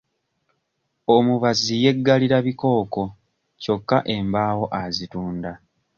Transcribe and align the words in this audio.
Omubazzi 1.15 1.73
yeggalira 1.83 2.37
bikooko 2.45 3.03
kyokka 3.63 3.97
embaawo 4.15 4.65
azitunda. 4.81 5.51